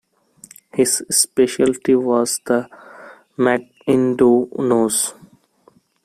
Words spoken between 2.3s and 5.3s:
the 'McIndoe nose'.